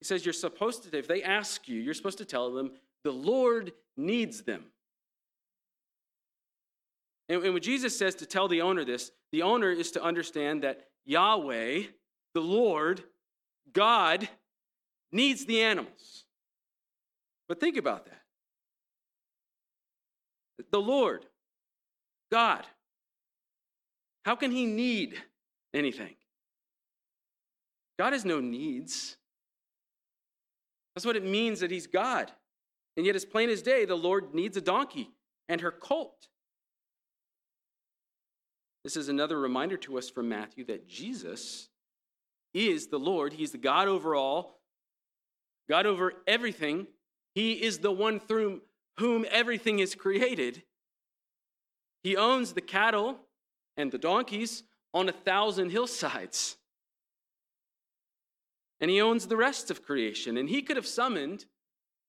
[0.00, 2.72] He says, You're supposed to, if they ask you, you're supposed to tell them,
[3.04, 4.64] the Lord needs them.
[7.28, 10.88] And, when Jesus says to tell the owner this, the owner is to understand that
[11.04, 11.82] Yahweh,
[12.34, 13.02] the Lord,
[13.72, 14.28] God,
[15.12, 16.24] needs the animals.
[17.48, 18.22] But think about that.
[20.70, 21.24] The Lord,
[22.30, 22.66] God,
[24.24, 25.14] how can he need
[25.72, 26.14] anything?
[27.98, 29.16] God has no needs.
[30.98, 32.32] That's what it means that he's God.
[32.96, 35.12] And yet, as plain as day, the Lord needs a donkey
[35.48, 36.26] and her colt.
[38.82, 41.68] This is another reminder to us from Matthew that Jesus
[42.52, 43.32] is the Lord.
[43.32, 44.58] He's the God over all,
[45.70, 46.88] God over everything.
[47.32, 48.62] He is the one through
[48.98, 50.64] whom everything is created.
[52.02, 53.20] He owns the cattle
[53.76, 56.57] and the donkeys on a thousand hillsides.
[58.80, 60.36] And he owns the rest of creation.
[60.36, 61.46] And he could have summoned,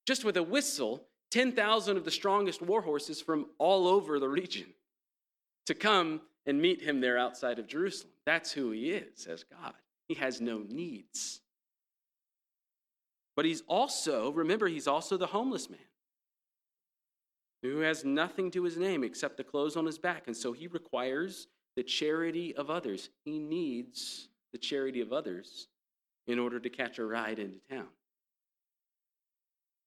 [0.06, 4.68] just with a whistle, 10,000 of the strongest war horses from all over the region
[5.66, 8.14] to come and meet him there outside of Jerusalem.
[8.26, 9.74] That's who he is as God.
[10.08, 11.42] He has no needs.
[13.36, 15.80] But he's also, remember, he's also the homeless man
[17.62, 20.28] who has nothing to his name except the clothes on his back.
[20.28, 23.10] And so he requires the charity of others.
[23.24, 25.69] He needs the charity of others
[26.30, 27.88] in order to catch a ride into town.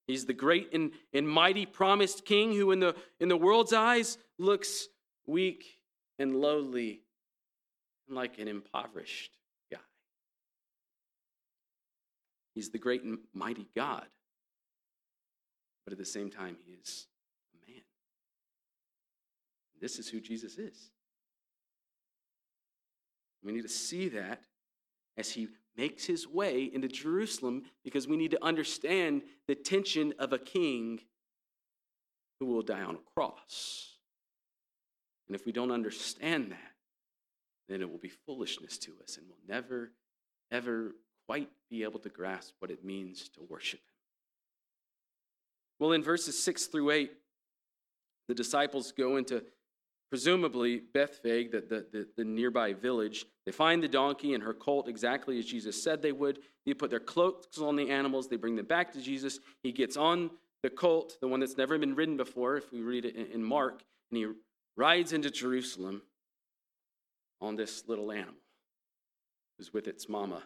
[0.08, 4.18] He's the great and, and mighty promised king who, in the, in the world's eyes,
[4.38, 4.88] looks
[5.24, 5.78] weak
[6.18, 7.02] and lowly
[8.08, 9.30] and like an impoverished
[9.70, 9.78] guy.
[12.56, 14.06] He's the great and mighty God,
[15.84, 17.06] but at the same time, he is
[17.54, 17.82] a man.
[19.80, 20.90] this is who Jesus is.
[23.44, 24.42] We need to see that
[25.16, 30.32] as he makes his way into Jerusalem because we need to understand the tension of
[30.32, 31.00] a king
[32.40, 33.96] who will die on a cross.
[35.26, 36.72] And if we don't understand that,
[37.68, 39.92] then it will be foolishness to us and we'll never,
[40.50, 40.94] ever
[41.26, 43.86] quite be able to grasp what it means to worship him.
[45.78, 47.12] Well, in verses 6 through 8,
[48.28, 49.42] the disciples go into
[50.12, 53.24] presumably Bethphage, the, the, the, the, nearby village.
[53.46, 56.40] They find the donkey and her colt exactly as Jesus said they would.
[56.66, 58.28] They put their cloaks on the animals.
[58.28, 59.40] They bring them back to Jesus.
[59.62, 60.30] He gets on
[60.62, 63.42] the colt, the one that's never been ridden before, if we read it in, in
[63.42, 64.26] Mark, and he
[64.76, 66.02] rides into Jerusalem
[67.40, 68.34] on this little animal
[69.56, 70.42] who's with its mama.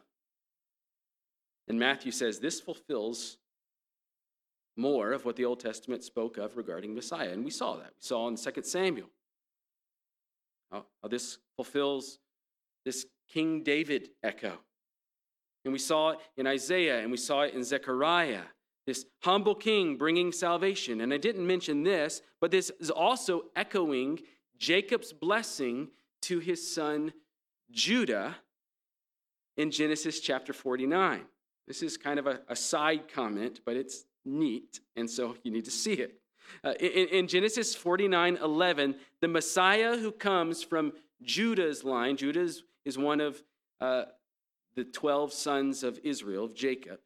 [1.67, 3.37] And Matthew says this fulfills
[4.77, 7.31] more of what the Old Testament spoke of regarding Messiah.
[7.31, 7.95] And we saw that.
[7.97, 9.09] We saw in 2 Samuel
[10.71, 12.19] how, how this fulfills
[12.85, 14.59] this King David echo.
[15.65, 18.43] And we saw it in Isaiah and we saw it in Zechariah,
[18.87, 21.01] this humble king bringing salvation.
[21.01, 24.21] And I didn't mention this, but this is also echoing
[24.59, 25.89] Jacob's blessing
[26.23, 27.13] to his son
[27.71, 28.37] Judah
[29.57, 31.23] in Genesis chapter 49.
[31.67, 35.65] This is kind of a, a side comment, but it's neat, and so you need
[35.65, 36.21] to see it.
[36.65, 42.49] Uh, in, in, Genesis 49 11, the Messiah who comes from Judah's line, Judah
[42.85, 43.43] is, one of
[43.81, 44.05] uh,
[44.75, 46.99] the 12 sons of Israel, of Jacob.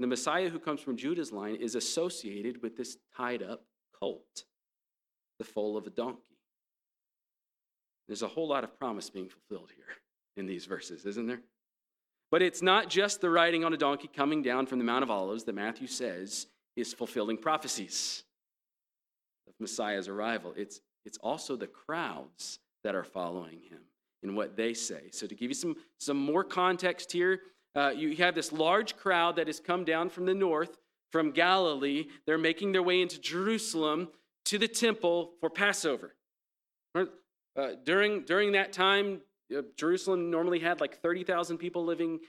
[0.00, 3.64] The Messiah who comes from Judah's line is associated with this tied up
[3.98, 4.44] colt,
[5.38, 6.20] the foal of a donkey.
[8.08, 9.86] There's a whole lot of promise being fulfilled here
[10.36, 11.40] in these verses, isn't there?
[12.30, 15.10] But it's not just the riding on a donkey coming down from the Mount of
[15.10, 18.24] Olives that Matthew says is fulfilling prophecies
[19.46, 20.54] of Messiah's arrival.
[20.56, 23.80] It's, it's also the crowds that are following him
[24.22, 25.10] in what they say.
[25.12, 27.40] So, to give you some, some more context here,
[27.76, 30.78] uh, you have this large crowd that has come down from the north,
[31.12, 32.06] from Galilee.
[32.26, 34.08] They're making their way into Jerusalem
[34.46, 36.14] to the temple for Passover.
[37.56, 39.20] Uh, during, during that time,
[39.56, 42.20] uh, Jerusalem normally had like 30,000 people living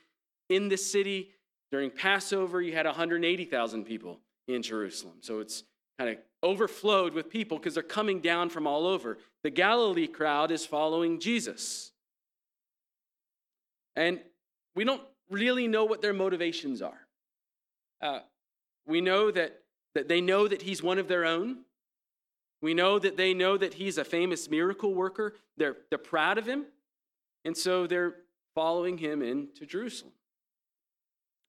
[0.49, 1.31] in the city.
[1.71, 5.15] During Passover, you had 180,000 people in Jerusalem.
[5.21, 5.63] So it's
[5.97, 9.17] kind of overflowed with people because they're coming down from all over.
[9.43, 11.91] The Galilee crowd is following Jesus.
[13.95, 14.19] And
[14.75, 17.07] we don't really know what their motivations are.
[18.01, 18.19] Uh,
[18.85, 19.61] we know that,
[19.95, 21.57] that they know that he's one of their own.
[22.61, 25.35] We know that they know that he's a famous miracle worker.
[25.57, 26.65] They're, they're proud of him.
[27.43, 28.15] And so they're
[28.53, 30.13] following him into Jerusalem.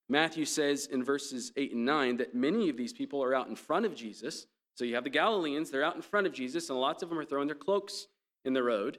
[0.09, 3.57] Matthew says in verses 8 and 9 that many of these people are out in
[3.57, 4.47] front of Jesus.
[4.77, 7.19] So you have the Galileans, they're out in front of Jesus, and lots of them
[7.19, 8.09] are throwing their cloaks
[8.45, 8.99] in the road.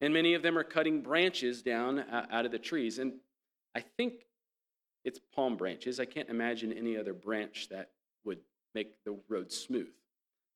[0.00, 2.98] And many of them are cutting branches down out of the trees.
[2.98, 3.12] And
[3.74, 4.24] I think
[5.04, 6.00] it's palm branches.
[6.00, 7.90] I can't imagine any other branch that
[8.24, 8.38] would
[8.74, 9.92] make the road smooth.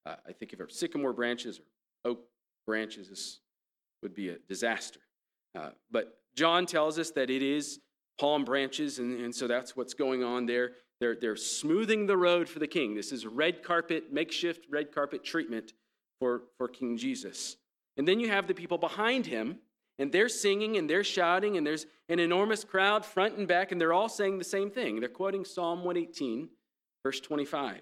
[0.06, 1.60] Uh, I think if it were sycamore branches
[2.04, 2.24] or oak
[2.66, 3.40] branches, this
[4.02, 5.00] would be a disaster.
[5.54, 7.80] Uh, but John tells us that it is
[8.18, 10.72] palm branches, and, and so that's what's going on there.
[11.00, 12.94] They're, they're smoothing the road for the king.
[12.94, 15.72] This is red carpet, makeshift red carpet treatment
[16.18, 17.56] for, for King Jesus.
[17.96, 19.58] And then you have the people behind him,
[19.98, 23.80] and they're singing and they're shouting, and there's an enormous crowd front and back, and
[23.80, 25.00] they're all saying the same thing.
[25.00, 26.48] They're quoting Psalm 118,
[27.02, 27.80] verse 25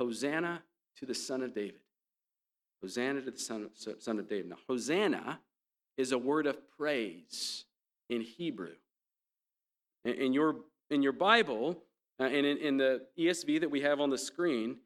[0.00, 0.62] Hosanna
[0.98, 1.80] to the Son of David.
[2.82, 3.68] Hosanna to the Son,
[3.98, 4.50] son of David.
[4.50, 5.40] Now, Hosanna
[5.96, 7.64] is a word of praise
[8.08, 8.74] in Hebrew.
[10.04, 10.56] In your,
[10.90, 11.82] in your Bible,
[12.20, 14.76] uh, and in, in, the ESV that we have on the screen,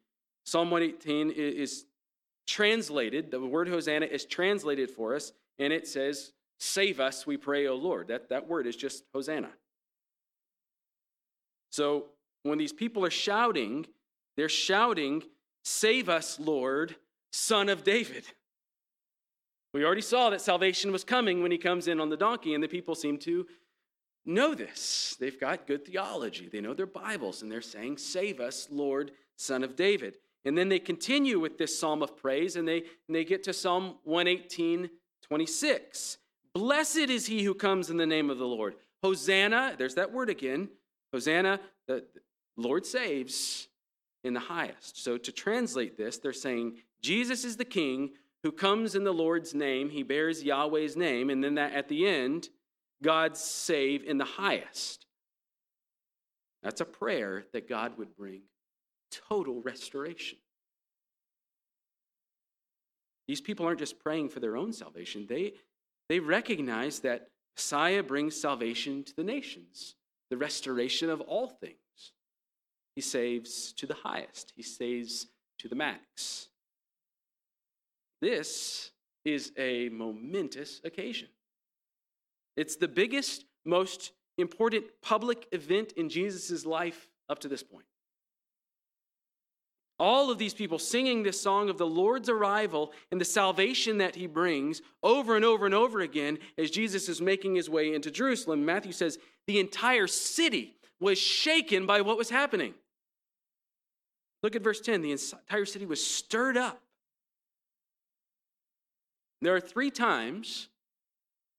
[0.45, 1.85] Psalm 118 is
[2.45, 7.67] translated, the word Hosanna is translated for us and it says, Save us, we pray,
[7.67, 8.07] O Lord.
[8.07, 9.49] That, that word is just Hosanna.
[11.71, 12.05] So
[12.43, 13.85] when these people are shouting,
[14.37, 15.23] they're shouting,
[15.63, 16.95] Save us, Lord,
[17.31, 18.25] Son of David.
[19.73, 22.63] We already saw that salvation was coming when he comes in on the donkey, and
[22.63, 23.47] the people seem to
[24.25, 25.15] know this.
[25.19, 29.63] They've got good theology, they know their Bibles, and they're saying, Save us, Lord, Son
[29.63, 30.17] of David.
[30.45, 33.53] And then they continue with this psalm of praise, and they, and they get to
[33.53, 34.89] Psalm 118,
[35.21, 36.17] 26.
[36.53, 38.75] Blessed is he who comes in the name of the Lord.
[39.01, 40.69] Hosanna, there's that word again.
[41.13, 42.03] Hosanna, the
[42.57, 43.67] Lord saves
[44.23, 45.03] in the highest.
[45.03, 48.11] So to translate this, they're saying, Jesus is the king
[48.43, 49.89] who comes in the Lord's name.
[49.89, 51.29] He bears Yahweh's name.
[51.29, 52.49] And then that at the end,
[53.03, 55.05] God save in the highest.
[56.63, 58.41] That's a prayer that God would bring
[59.29, 60.39] total restoration.
[63.27, 65.53] These people aren't just praying for their own salvation, they,
[66.09, 69.95] they recognize that Messiah brings salvation to the nations,
[70.29, 71.77] the restoration of all things.
[72.95, 75.27] He saves to the highest, he saves
[75.59, 76.47] to the max.
[78.21, 78.91] This
[79.25, 81.27] is a momentous occasion.
[82.55, 87.85] It's the biggest, most important public event in Jesus' life up to this point.
[89.99, 94.15] All of these people singing this song of the Lord's arrival and the salvation that
[94.15, 98.11] he brings over and over and over again as Jesus is making his way into
[98.11, 98.65] Jerusalem.
[98.65, 102.73] Matthew says the entire city was shaken by what was happening.
[104.41, 105.01] Look at verse 10.
[105.01, 106.81] The entire city was stirred up.
[109.41, 110.69] There are three times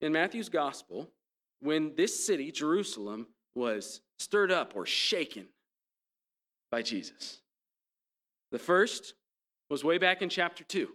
[0.01, 1.11] in Matthew's gospel
[1.61, 5.47] when this city, Jerusalem, was stirred up or shaken
[6.71, 7.41] by Jesus.
[8.51, 9.15] The first
[9.71, 10.89] was way back in chapter 2.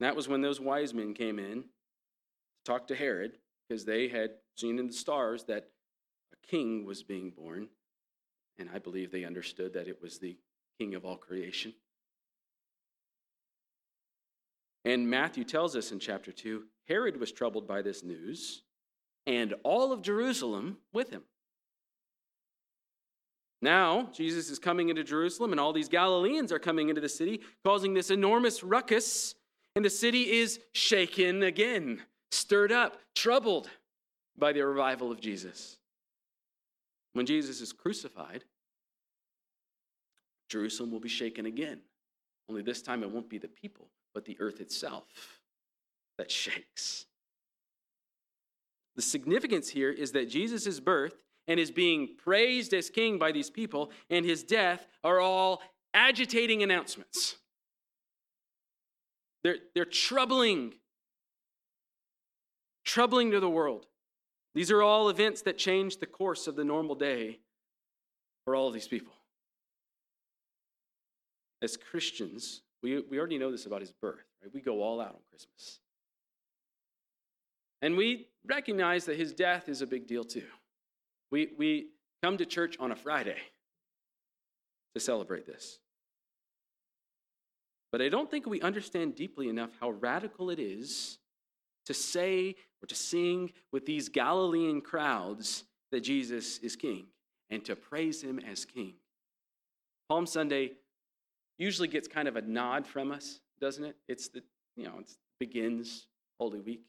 [0.00, 3.32] That was when those wise men came in to talk to Herod
[3.68, 5.68] because they had seen in the stars that
[6.32, 7.68] a king was being born.
[8.58, 10.36] And I believe they understood that it was the
[10.78, 11.74] king of all creation.
[14.84, 18.62] And Matthew tells us in chapter 2 Herod was troubled by this news,
[19.24, 21.22] and all of Jerusalem with him.
[23.62, 27.42] Now, Jesus is coming into Jerusalem, and all these Galileans are coming into the city,
[27.64, 29.36] causing this enormous ruckus,
[29.76, 33.70] and the city is shaken again, stirred up, troubled
[34.36, 35.76] by the revival of Jesus.
[37.12, 38.42] When Jesus is crucified,
[40.48, 41.82] Jerusalem will be shaken again.
[42.48, 45.39] Only this time it won't be the people, but the earth itself
[46.20, 47.06] that shakes.
[48.94, 51.14] The significance here is that Jesus' birth
[51.48, 55.62] and his being praised as king by these people, and his death are all
[55.94, 57.36] agitating announcements.
[59.42, 60.74] They're, they're troubling,
[62.84, 63.86] troubling to the world.
[64.54, 67.38] These are all events that change the course of the normal day
[68.44, 69.14] for all of these people.
[71.62, 74.52] As Christians, we, we already know this about his birth, right?
[74.52, 75.80] We go all out on Christmas.
[77.82, 80.46] And we recognize that his death is a big deal too.
[81.30, 81.88] We, we
[82.22, 83.38] come to church on a Friday
[84.94, 85.78] to celebrate this.
[87.92, 91.18] But I don't think we understand deeply enough how radical it is
[91.86, 97.06] to say or to sing with these Galilean crowds that Jesus is king
[97.50, 98.94] and to praise him as king.
[100.08, 100.72] Palm Sunday
[101.58, 103.96] usually gets kind of a nod from us, doesn't it?
[104.08, 104.42] It's the,
[104.76, 106.06] you know, it begins
[106.38, 106.82] Holy Week.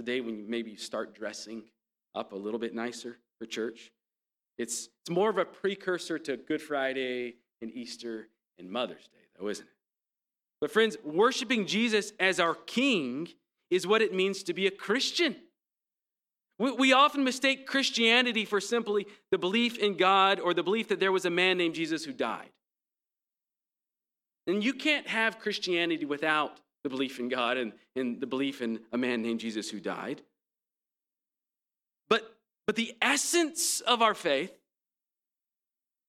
[0.00, 1.64] The day when you maybe start dressing
[2.14, 3.92] up a little bit nicer for church.
[4.56, 8.28] It's, it's more of a precursor to Good Friday and Easter
[8.58, 9.72] and Mother's Day, though, isn't it?
[10.58, 13.28] But, friends, worshiping Jesus as our King
[13.70, 15.36] is what it means to be a Christian.
[16.58, 20.98] We, we often mistake Christianity for simply the belief in God or the belief that
[20.98, 22.48] there was a man named Jesus who died.
[24.46, 28.80] And you can't have Christianity without the belief in God and, and the belief in
[28.92, 30.22] a man named Jesus who died.
[32.08, 34.52] But but the essence of our faith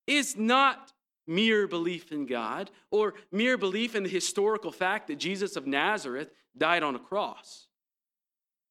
[0.07, 0.93] is not
[1.27, 6.29] mere belief in God or mere belief in the historical fact that Jesus of Nazareth
[6.57, 7.67] died on a cross.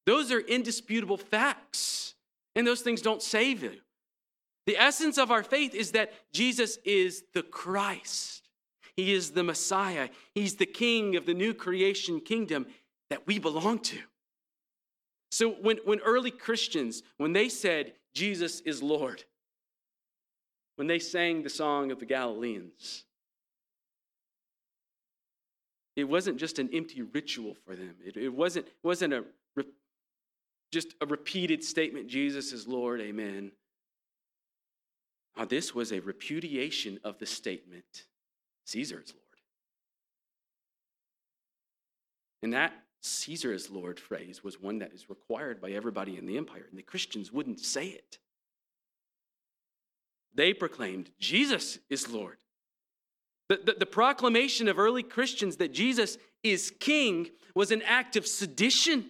[0.07, 2.15] Those are indisputable facts,
[2.55, 3.77] and those things don't save you.
[4.67, 8.40] The essence of our faith is that Jesus is the Christ.
[9.01, 10.11] He is the Messiah.
[10.35, 12.67] He's the King of the new creation kingdom
[13.09, 13.99] that we belong to.
[15.31, 19.25] So when, when early Christians, when they said, Jesus is Lord,
[20.77, 23.05] when they sang the song of the Galileans,
[25.97, 27.95] it wasn't just an empty ritual for them.
[28.05, 29.25] It, it wasn't, wasn't a
[30.73, 33.53] just a repeated statement Jesus is Lord, amen.
[35.37, 38.05] Now, this was a repudiation of the statement
[38.71, 39.25] Caesar is Lord.
[42.43, 46.37] And that Caesar is Lord phrase was one that is required by everybody in the
[46.37, 48.19] empire, and the Christians wouldn't say it.
[50.35, 52.37] They proclaimed, Jesus is Lord.
[53.49, 58.25] The, the, the, proclamation of early Christians that Jesus is king was an act of
[58.25, 59.07] sedition,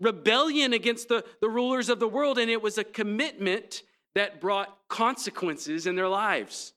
[0.00, 3.82] rebellion against the, the rulers of the world, and it was a commitment
[4.14, 6.73] that brought consequences in their lives.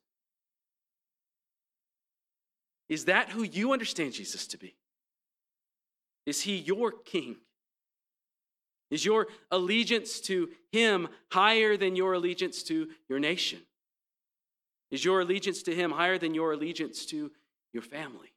[2.89, 4.75] Is that who you understand Jesus to be?
[6.25, 7.38] Is he your king?
[8.89, 13.59] Is your allegiance to him higher than your allegiance to your nation?
[14.91, 17.31] Is your allegiance to him higher than your allegiance to
[17.73, 18.33] your family?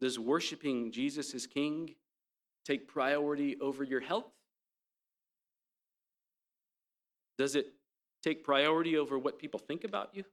[0.00, 1.94] Does worshiping Jesus as king
[2.66, 4.30] take priority over your health?
[7.38, 7.66] Does it
[8.22, 10.24] take priority over what people think about you?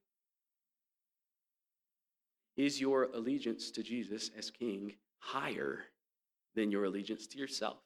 [2.55, 5.85] Is your allegiance to Jesus as king higher
[6.55, 7.77] than your allegiance to yourself?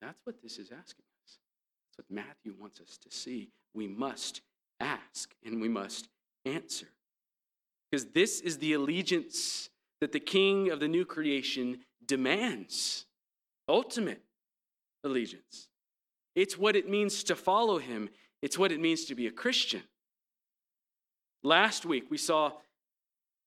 [0.00, 1.38] That's what this is asking us.
[1.96, 3.50] That's what Matthew wants us to see.
[3.74, 4.42] We must
[4.78, 6.08] ask and we must
[6.44, 6.88] answer.
[7.90, 9.70] Because this is the allegiance
[10.00, 13.06] that the king of the new creation demands
[13.68, 14.22] ultimate
[15.02, 15.68] allegiance.
[16.34, 18.10] It's what it means to follow him,
[18.42, 19.82] it's what it means to be a Christian.
[21.42, 22.52] Last week, we saw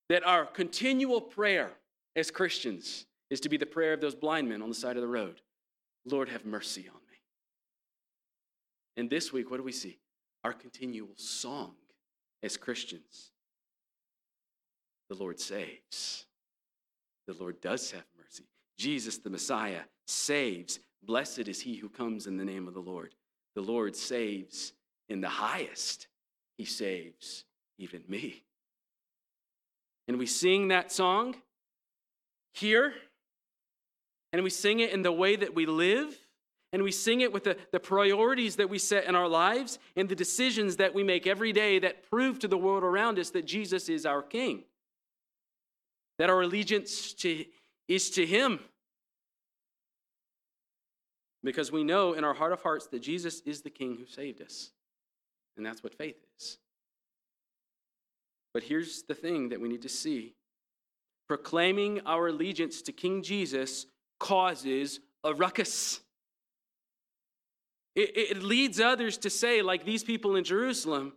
[0.10, 1.72] that our continual prayer
[2.16, 5.02] as Christians is to be the prayer of those blind men on the side of
[5.02, 5.42] the road
[6.06, 7.18] Lord, have mercy on me.
[8.98, 10.00] And this week, what do we see?
[10.44, 11.74] Our continual song
[12.42, 13.32] as Christians
[15.10, 16.26] the Lord saves.
[17.28, 18.46] The Lord does have mercy.
[18.78, 20.80] Jesus, the Messiah, saves.
[21.04, 23.16] Blessed is he who comes in the name of the Lord.
[23.56, 24.74] The Lord saves
[25.10, 26.08] in the highest.
[26.58, 27.46] He saves
[27.78, 28.44] even me
[30.10, 31.36] and we sing that song
[32.52, 32.96] here,
[34.34, 36.18] and we sing it in the way that we live,
[36.74, 40.10] and we sing it with the, the priorities that we set in our lives and
[40.10, 43.46] the decisions that we make every day that prove to the world around us that
[43.46, 44.64] Jesus is our King,
[46.18, 47.46] that our allegiance to,
[47.88, 48.60] is to Him.
[51.44, 54.42] Because we know in our heart of hearts that Jesus is the King who saved
[54.42, 54.72] us.
[55.56, 56.58] And that's what faith is.
[58.54, 60.34] But here's the thing that we need to see
[61.28, 63.86] proclaiming our allegiance to King Jesus
[64.20, 66.02] causes a ruckus.
[67.96, 71.14] It, it, leads others to say, like these people in Jerusalem,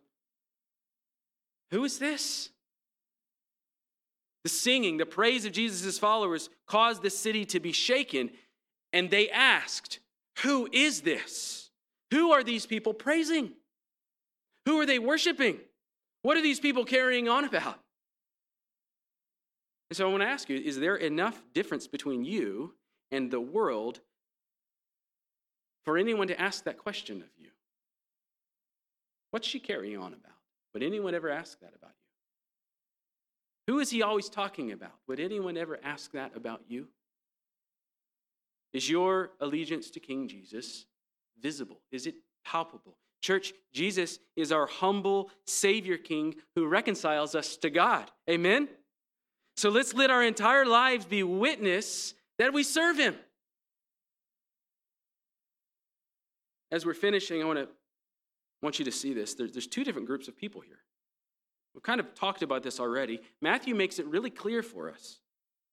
[1.71, 2.51] who is this?
[4.45, 8.31] The singing, the praise of Jesus' followers caused the city to be shaken,
[8.93, 10.01] and they asked,
[10.43, 11.71] Who is this?
[12.11, 13.53] Who are these people praising?
[14.67, 15.61] Who are they worshiping?
[16.23, 17.79] What are these people carrying on about?
[19.91, 22.75] And so I want to ask you is there enough difference between you
[23.11, 24.01] and the world
[25.85, 27.49] for anyone to ask that question of you?
[29.33, 30.33] What's she carrying on about?
[30.73, 31.91] Would anyone ever ask that about
[33.67, 33.73] you?
[33.73, 34.93] Who is he always talking about?
[35.09, 36.89] Would anyone ever ask that about you?
[38.73, 40.87] Is your allegiance to King Jesus
[41.41, 41.81] visible?
[41.91, 42.15] Is it
[42.45, 42.97] palpable?
[43.23, 48.11] Church, Jesus is our humble Savior King who reconciles us to God.
[48.29, 48.69] Amen?
[49.57, 53.15] So let's let our entire lives be witness that we serve Him.
[56.73, 57.69] As we're finishing, I want to
[58.61, 59.35] want you to see this.
[59.35, 60.79] There's, there's two different groups of people here.
[61.75, 63.21] We've kind of talked about this already.
[63.41, 65.21] Matthew makes it really clear for us.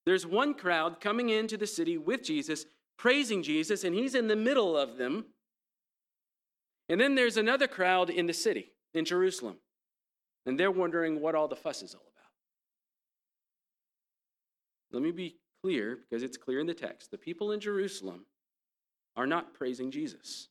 [0.05, 2.65] There's one crowd coming into the city with Jesus,
[2.97, 5.25] praising Jesus, and he's in the middle of them.
[6.89, 9.57] And then there's another crowd in the city, in Jerusalem,
[10.45, 12.15] and they're wondering what all the fuss is all about.
[14.91, 17.11] Let me be clear, because it's clear in the text.
[17.11, 18.25] The people in Jerusalem
[19.15, 20.47] are not praising Jesus.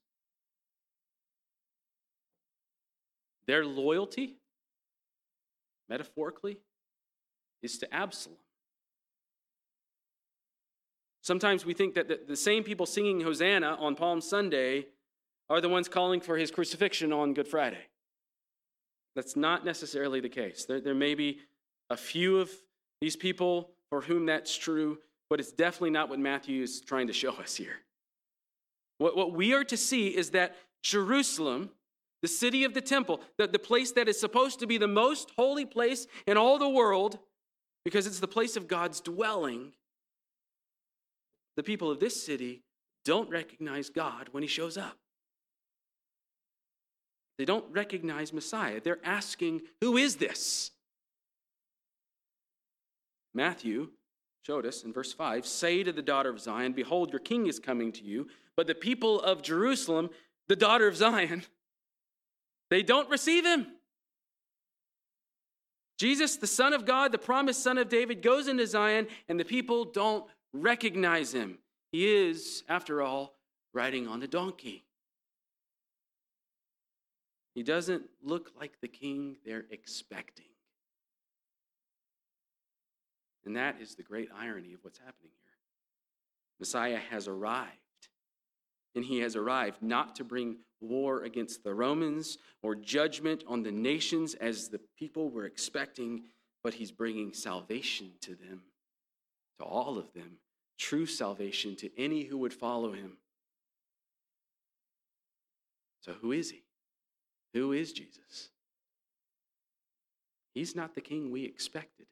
[3.49, 4.36] Their loyalty,
[5.89, 6.59] metaphorically,
[7.62, 8.36] is to Absalom.
[11.22, 14.86] Sometimes we think that the same people singing Hosanna on Palm Sunday
[15.51, 17.86] are the ones calling for his crucifixion on Good Friday.
[19.16, 20.64] That's not necessarily the case.
[20.64, 21.40] There, there may be
[21.90, 22.51] a few of
[23.01, 24.99] these people for whom that's true,
[25.30, 27.76] but it's definitely not what Matthew is trying to show us here.
[28.99, 31.70] What, what we are to see is that Jerusalem,
[32.22, 35.32] the city of the temple, the, the place that is supposed to be the most
[35.36, 37.18] holy place in all the world,
[37.84, 39.72] because it's the place of God's dwelling,
[41.57, 42.62] the people of this city
[43.05, 44.96] don't recognize God when he shows up.
[47.39, 48.80] They don't recognize Messiah.
[48.80, 50.72] They're asking, Who is this?
[53.32, 53.91] Matthew
[54.45, 57.61] showed us in verse 5 Say to the daughter of Zion, Behold, your king is
[57.61, 58.26] coming to you.
[58.57, 60.11] But the people of Jerusalem,
[60.49, 61.45] the daughter of Zion,
[62.70, 63.68] they don't receive him.
[65.99, 69.45] Jesus, the Son of God, the promised Son of David, goes into Zion, and the
[69.45, 71.59] people don't recognize him.
[71.93, 73.34] He is, after all,
[73.74, 74.84] riding on a donkey.
[77.59, 80.46] He doesn't look like the king they're expecting.
[83.44, 85.56] And that is the great irony of what's happening here.
[86.61, 87.72] Messiah has arrived.
[88.94, 93.72] And he has arrived not to bring war against the Romans or judgment on the
[93.72, 96.26] nations as the people were expecting,
[96.62, 98.62] but he's bringing salvation to them,
[99.59, 100.38] to all of them,
[100.78, 103.16] true salvation to any who would follow him.
[106.02, 106.62] So, who is he?
[107.55, 108.51] Who is Jesus?
[110.55, 112.07] He's not the king we expected.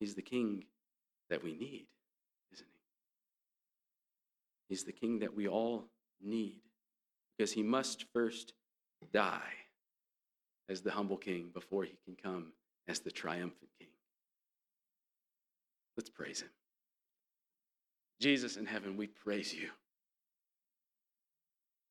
[0.00, 0.64] He's the king
[1.30, 1.86] that we need,
[2.52, 2.80] isn't he?
[4.68, 5.86] He's the king that we all
[6.22, 6.60] need
[7.36, 8.52] because he must first
[9.12, 9.40] die
[10.68, 12.52] as the humble king before he can come
[12.88, 13.88] as the triumphant king.
[15.96, 16.50] Let's praise him.
[18.20, 19.70] Jesus in heaven, we praise you.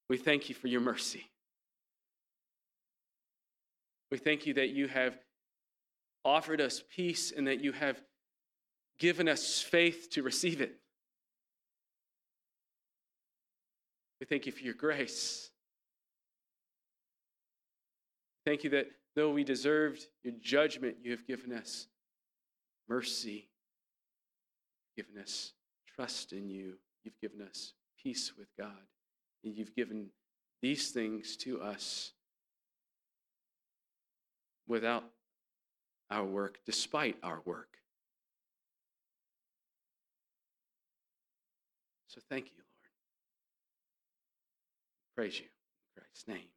[0.10, 1.26] We thank you for your mercy.
[4.12, 5.18] We thank you that you have
[6.24, 8.02] offered us peace and that you have
[9.00, 10.76] given us faith to receive it.
[14.20, 15.50] We thank you for your grace.
[18.46, 21.88] Thank you that though we deserved your judgment, you have given us
[22.88, 23.50] mercy,
[24.96, 25.54] you've given us
[25.96, 28.72] trust in you, you've given us peace with God,
[29.54, 30.08] you've given
[30.62, 32.12] these things to us
[34.68, 35.04] without
[36.10, 37.78] our work, despite our work.
[42.08, 42.66] So thank you, Lord.
[45.16, 46.55] Praise you in Christ's name.